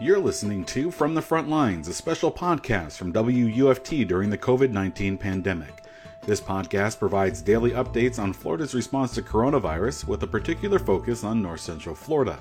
[0.00, 4.70] You're listening to From the Front Lines, a special podcast from WUFT during the COVID
[4.70, 5.82] 19 pandemic.
[6.24, 11.42] This podcast provides daily updates on Florida's response to coronavirus with a particular focus on
[11.42, 12.38] North Central Florida.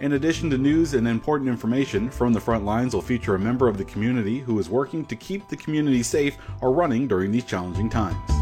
[0.00, 3.68] In addition to news and important information, From the Front Lines will feature a member
[3.68, 7.44] of the community who is working to keep the community safe or running during these
[7.44, 8.33] challenging times.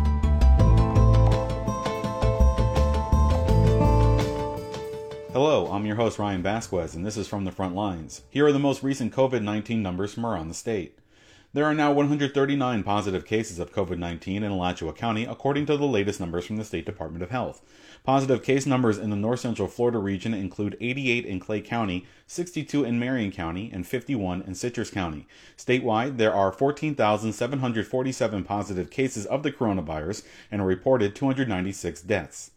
[5.45, 8.23] Hello, I'm your host Ryan Vasquez, and this is From the Front Lines.
[8.31, 10.97] Here are the most recent COVID 19 numbers from around the state.
[11.53, 15.85] There are now 139 positive cases of COVID 19 in Alachua County, according to the
[15.85, 17.61] latest numbers from the State Department of Health.
[18.05, 22.85] Positive case numbers in the North Central Florida region include 88 in Clay County, 62
[22.85, 25.27] in Marion County, and 51 in Citrus County.
[25.59, 30.23] Statewide, there are 14,747 positive cases of the coronavirus
[30.53, 32.52] and reported 296 deaths.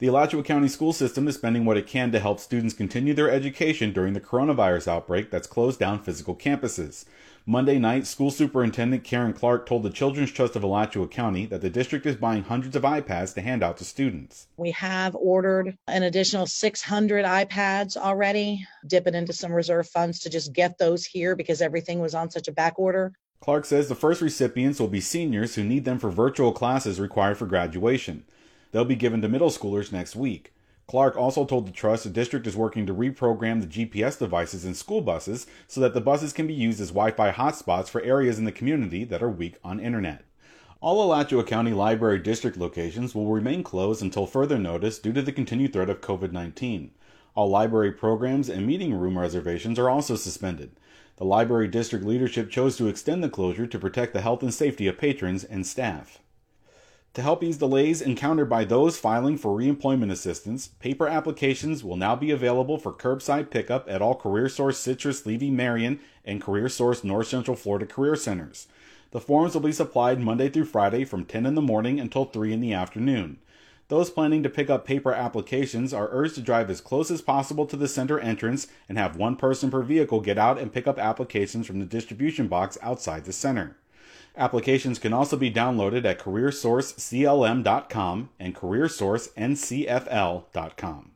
[0.00, 3.30] The Alachua County school system is spending what it can to help students continue their
[3.30, 7.04] education during the coronavirus outbreak that's closed down physical campuses.
[7.44, 11.68] Monday night, School Superintendent Karen Clark told the Children's Trust of Alachua County that the
[11.68, 14.46] district is buying hundreds of iPads to hand out to students.
[14.56, 20.54] We have ordered an additional 600 iPads already, dipping into some reserve funds to just
[20.54, 23.12] get those here because everything was on such a back order.
[23.42, 27.36] Clark says the first recipients will be seniors who need them for virtual classes required
[27.36, 28.24] for graduation.
[28.72, 30.52] They'll be given to middle schoolers next week.
[30.86, 34.74] Clark also told the trust the district is working to reprogram the GPS devices in
[34.74, 38.38] school buses so that the buses can be used as Wi Fi hotspots for areas
[38.40, 40.24] in the community that are weak on internet.
[40.80, 45.30] All Alachua County Library District locations will remain closed until further notice due to the
[45.30, 46.90] continued threat of COVID 19.
[47.36, 50.72] All library programs and meeting room reservations are also suspended.
[51.18, 54.88] The Library District leadership chose to extend the closure to protect the health and safety
[54.88, 56.20] of patrons and staff.
[57.14, 62.14] To help ease delays encountered by those filing for reemployment assistance, paper applications will now
[62.14, 67.56] be available for curbside pickup at all CareerSource Citrus Levy Marion and CareerSource North Central
[67.56, 68.68] Florida Career Centers.
[69.10, 72.52] The forms will be supplied Monday through Friday from 10 in the morning until 3
[72.52, 73.38] in the afternoon.
[73.88, 77.66] Those planning to pick up paper applications are urged to drive as close as possible
[77.66, 80.96] to the center entrance and have one person per vehicle get out and pick up
[80.96, 83.76] applications from the distribution box outside the center.
[84.36, 91.10] Applications can also be downloaded at CareerSourceCLM.com and CareerSourceNCFL.com.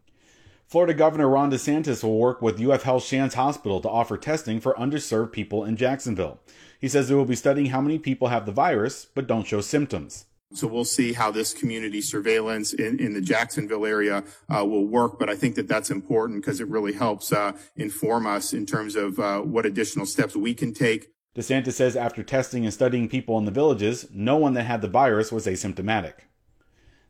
[0.66, 4.74] Florida Governor Ron DeSantis will work with UF Health Shands Hospital to offer testing for
[4.74, 6.40] underserved people in Jacksonville.
[6.80, 9.60] He says they will be studying how many people have the virus but don't show
[9.60, 10.26] symptoms.
[10.52, 15.18] So we'll see how this community surveillance in, in the Jacksonville area uh, will work.
[15.18, 18.96] But I think that that's important because it really helps uh, inform us in terms
[18.96, 23.36] of uh, what additional steps we can take DeSantis says after testing and studying people
[23.38, 26.14] in the villages, no one that had the virus was asymptomatic.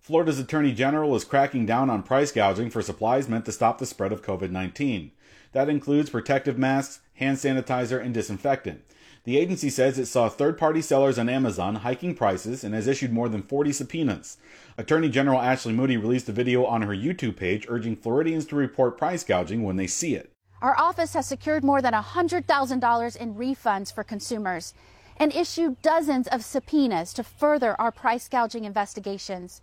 [0.00, 3.86] Florida's Attorney General is cracking down on price gouging for supplies meant to stop the
[3.86, 5.12] spread of COVID 19.
[5.52, 8.82] That includes protective masks, hand sanitizer, and disinfectant.
[9.24, 13.12] The agency says it saw third party sellers on Amazon hiking prices and has issued
[13.12, 14.36] more than 40 subpoenas.
[14.76, 18.98] Attorney General Ashley Moody released a video on her YouTube page urging Floridians to report
[18.98, 20.33] price gouging when they see it.
[20.64, 24.72] Our office has secured more than $100,000 in refunds for consumers
[25.18, 29.60] and issued dozens of subpoenas to further our price gouging investigations.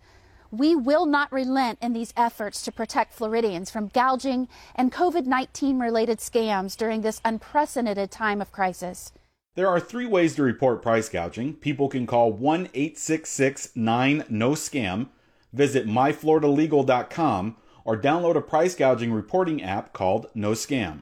[0.52, 4.46] We will not relent in these efforts to protect Floridians from gouging
[4.76, 9.10] and COVID 19 related scams during this unprecedented time of crisis.
[9.56, 11.54] There are three ways to report price gouging.
[11.54, 15.08] People can call 1 866 9 NO SCAM,
[15.52, 21.00] visit myfloridalegal.com, or download a price gouging reporting app called No Scam.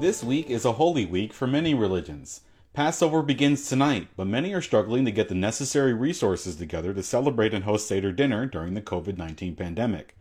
[0.00, 2.40] This week is a holy week for many religions.
[2.72, 7.52] Passover begins tonight, but many are struggling to get the necessary resources together to celebrate
[7.54, 10.16] and host Seder dinner during the COVID 19 pandemic.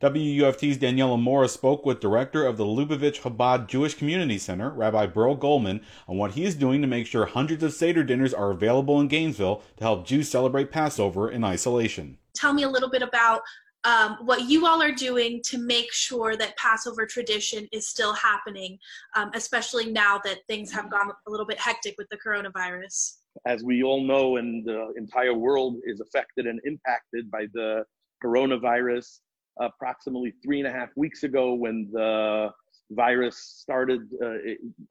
[0.00, 5.36] WUFT's Daniela Mora spoke with director of the Lubavitch Chabad Jewish Community Center, Rabbi Berl
[5.36, 9.00] Goldman, on what he is doing to make sure hundreds of Seder dinners are available
[9.00, 12.18] in Gainesville to help Jews celebrate Passover in isolation.
[12.34, 13.40] Tell me a little bit about
[13.84, 18.78] um, what you all are doing to make sure that Passover tradition is still happening,
[19.14, 23.14] um, especially now that things have gone a little bit hectic with the coronavirus.
[23.46, 27.84] As we all know, and the entire world is affected and impacted by the
[28.22, 29.20] coronavirus,
[29.60, 32.50] approximately three and a half weeks ago when the
[32.90, 34.26] virus started, uh,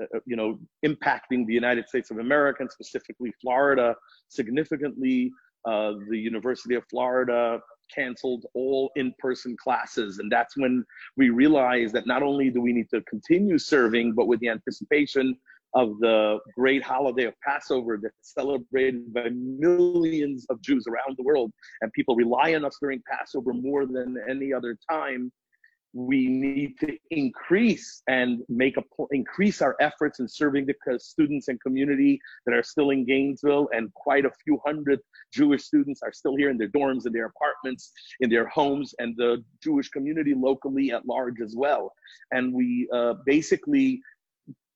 [0.02, 3.96] uh, you know, impacting the United States of America and specifically Florida
[4.28, 5.32] significantly.
[5.66, 7.60] Uh, the University of Florida
[7.94, 10.84] canceled all in-person classes, and that's when
[11.18, 15.36] we realized that not only do we need to continue serving, but with the anticipation
[15.76, 21.52] of the great holiday of Passover that's celebrated by millions of Jews around the world,
[21.82, 25.32] and people rely on us during Passover more than any other time,
[25.96, 31.60] we need to increase and make a increase our efforts in serving the students and
[31.62, 35.00] community that are still in Gainesville, and quite a few hundred
[35.34, 39.16] Jewish students are still here in their dorms, in their apartments, in their homes, and
[39.16, 41.94] the Jewish community locally at large as well.
[42.32, 44.02] And we uh, basically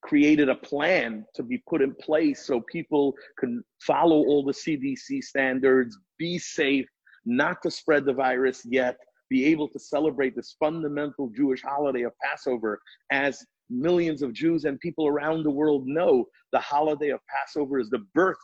[0.02, 5.22] created a plan to be put in place so people can follow all the CDC
[5.22, 6.86] standards, be safe,
[7.24, 8.96] not to spread the virus yet,
[9.28, 12.80] be able to celebrate this fundamental Jewish holiday of Passover
[13.12, 17.88] as millions of Jews and people around the world know the holiday of Passover is
[17.90, 18.38] the birth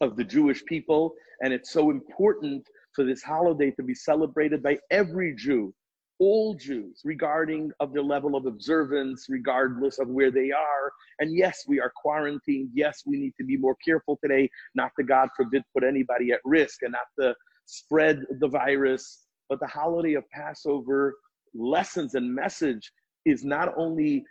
[0.00, 1.14] of the Jewish people.
[1.42, 5.74] And it's so important for this holiday to be celebrated by every Jew,
[6.24, 10.86] all Jews, regarding of their level of observance, regardless of where they are.
[11.18, 12.70] And yes, we are quarantined.
[12.72, 16.40] Yes, we need to be more careful today, not to God forbid put anybody at
[16.44, 17.34] risk and not to
[17.66, 19.04] spread the virus
[19.52, 21.14] but the holiday of Passover
[21.54, 22.90] lessons and message
[23.26, 24.24] is not only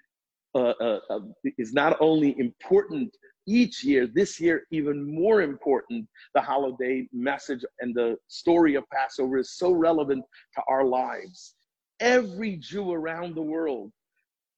[0.56, 1.20] uh, uh, uh,
[1.60, 3.16] is not only important
[3.48, 4.08] each year.
[4.08, 6.08] This year, even more important.
[6.34, 11.54] The holiday message and the story of Passover is so relevant to our lives.
[12.02, 13.92] Every Jew around the world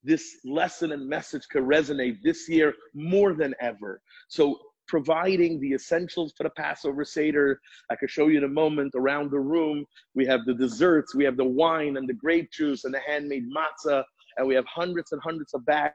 [0.04, 4.02] this lesson and message could resonate this year more than ever.
[4.28, 7.60] So providing the essentials for the Passover Seder.
[7.90, 9.86] I could show you in a moment around the room.
[10.14, 13.46] We have the desserts, we have the wine and the grape juice and the handmade
[13.50, 14.04] matzah,
[14.38, 15.94] and we have hundreds and hundreds of bags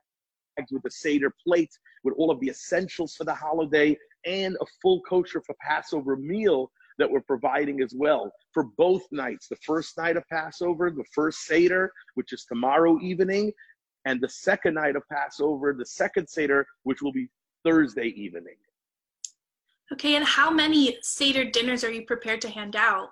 [0.71, 1.71] with the Seder plate
[2.03, 6.71] with all of the essentials for the holiday and a full kosher for Passover meal
[6.99, 9.49] that we're providing as well for both nights.
[9.49, 13.53] The first night of Passover, the first Seder, which is tomorrow evening,
[14.05, 17.29] and the second night of Passover, the second Seder, which will be
[17.65, 18.56] Thursday evening.
[19.93, 23.11] Okay, and how many Seder dinners are you prepared to hand out?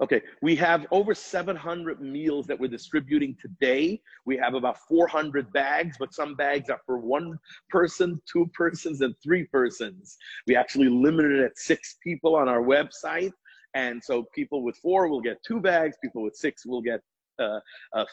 [0.00, 4.00] Okay, we have over 700 meals that we're distributing today.
[4.24, 9.14] We have about 400 bags, but some bags are for one person, two persons, and
[9.22, 10.16] three persons.
[10.46, 13.32] We actually limited it at six people on our website.
[13.74, 17.00] And so people with four will get two bags, people with six will get
[17.38, 17.60] uh,
[17.94, 18.04] uh,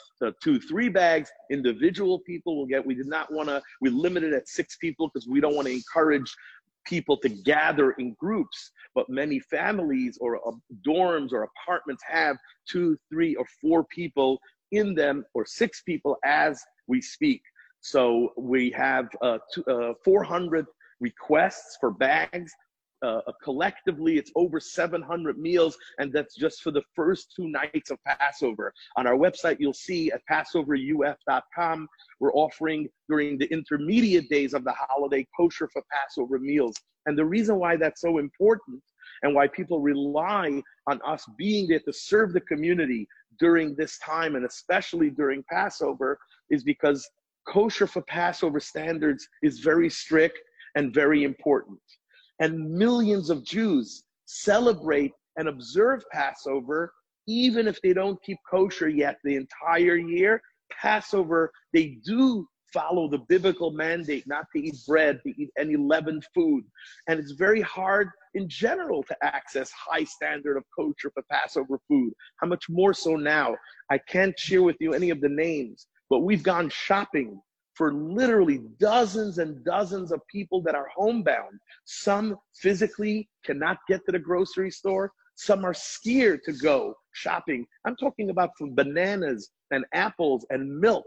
[0.41, 1.29] two, three bags.
[1.51, 5.27] Individual people will get, we did not want to, we limited at six people because
[5.27, 6.33] we don't want to encourage
[6.85, 10.51] people to gather in groups, but many families or uh,
[10.87, 12.37] dorms or apartments have
[12.67, 14.39] two, three, or four people
[14.71, 17.41] in them, or six people as we speak.
[17.81, 20.65] So we have uh, two, uh, 400
[20.99, 22.51] requests for bags
[23.01, 27.97] uh, collectively it's over 700 meals and that's just for the first two nights of
[28.05, 28.73] passover.
[28.97, 31.87] On our website you'll see at passoveruf.com
[32.19, 36.75] we're offering during the intermediate days of the holiday kosher for passover meals.
[37.05, 38.81] And the reason why that's so important
[39.23, 43.07] and why people rely on us being there to serve the community
[43.39, 46.19] during this time and especially during passover
[46.49, 47.09] is because
[47.47, 50.39] kosher for passover standards is very strict
[50.75, 51.79] and very important
[52.39, 56.93] and millions of Jews celebrate and observe Passover,
[57.27, 60.41] even if they don't keep kosher yet the entire year.
[60.71, 66.23] Passover, they do follow the biblical mandate not to eat bread, to eat any leavened
[66.33, 66.63] food.
[67.07, 72.13] And it's very hard in general to access high standard of kosher for Passover food.
[72.37, 73.55] How much more so now?
[73.89, 77.41] I can't share with you any of the names, but we've gone shopping
[77.79, 81.57] for literally dozens and dozens of people that are homebound.
[81.85, 85.13] Some physically cannot get to the grocery store.
[85.35, 87.65] Some are scared to go shopping.
[87.85, 91.05] I'm talking about for bananas and apples and milk.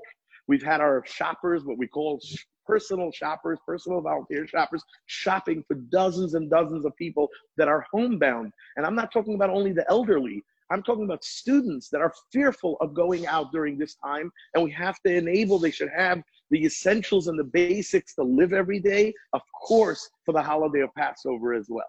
[0.49, 2.19] We've had our shoppers, what we call
[2.67, 8.51] personal shoppers, personal volunteer shoppers, shopping for dozens and dozens of people that are homebound.
[8.77, 10.43] And I'm not talking about only the elderly.
[10.71, 14.71] I'm talking about students that are fearful of going out during this time, and we
[14.73, 19.13] have to enable, they should have the essentials and the basics to live every day,
[19.33, 21.87] of course, for the holiday of Passover as well.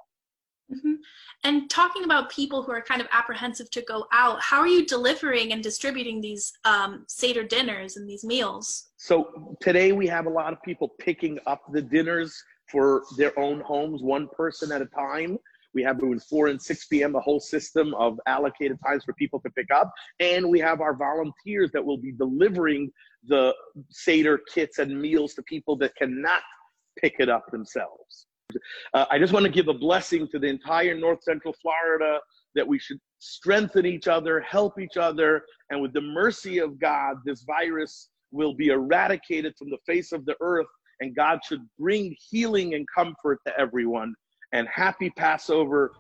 [0.72, 0.94] Mm-hmm.
[1.44, 4.86] And talking about people who are kind of apprehensive to go out, how are you
[4.86, 8.92] delivering and distributing these um, Seder dinners and these meals?
[8.98, 13.60] So today we have a lot of people picking up the dinners for their own
[13.60, 15.38] homes, one person at a time.
[15.74, 17.16] We have between 4 and 6 p.m.
[17.16, 19.92] a whole system of allocated times for people to pick up.
[20.20, 22.92] And we have our volunteers that will be delivering
[23.28, 23.56] the
[23.90, 26.42] Seder kits and meals to people that cannot
[27.00, 28.28] pick it up themselves.
[28.94, 32.20] Uh, I just want to give a blessing to the entire North Central Florida
[32.56, 37.18] that we should strengthen each other, help each other, and with the mercy of God,
[37.26, 40.68] this virus will be eradicated from the face of the earth
[41.00, 44.14] and God should bring healing and comfort to everyone.
[44.54, 45.94] And happy Passover.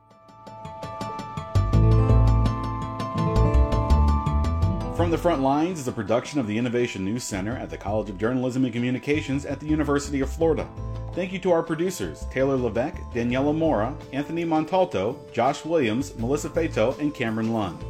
[4.95, 8.11] From the Front Lines is a production of the Innovation News Center at the College
[8.11, 10.69] of Journalism and Communications at the University of Florida.
[11.13, 16.95] Thank you to our producers, Taylor Levesque, Daniela Mora, Anthony Montalto, Josh Williams, Melissa Fato,
[16.99, 17.83] and Cameron Lund.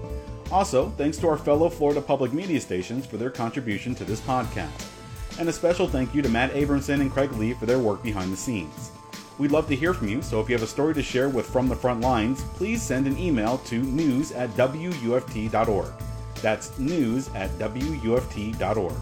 [0.50, 4.88] Also, thanks to our fellow Florida public media stations for their contribution to this podcast.
[5.40, 8.32] And a special thank you to Matt Abramson and Craig Lee for their work behind
[8.32, 8.92] the scenes.
[9.40, 11.48] We'd love to hear from you, so if you have a story to share with
[11.48, 15.92] From the Front Lines, please send an email to news at wuft.org.
[16.42, 18.96] That's news at wuft.org.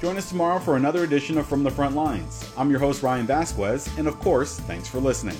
[0.00, 2.50] Join us tomorrow for another edition of From the Front Lines.
[2.56, 5.36] I'm your host, Ryan Vasquez, and of course, thanks for listening.